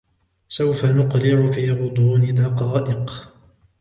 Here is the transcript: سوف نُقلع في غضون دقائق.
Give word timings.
سوف 0.49 0.85
نُقلع 0.85 1.51
في 1.51 1.71
غضون 1.71 2.35
دقائق. 2.35 3.33